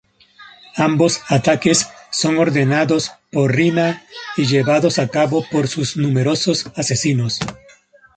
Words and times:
Ambos 0.77 1.21
ataques 1.29 1.87
son 2.11 2.39
ordenados 2.39 3.11
por 3.31 3.53
Riina 3.53 4.03
y 4.35 4.45
llevados 4.47 4.97
a 4.97 5.07
cabo 5.09 5.45
por 5.51 5.67
sus 5.67 5.95
numerosos 5.95 6.71
asesinos. 6.75 7.39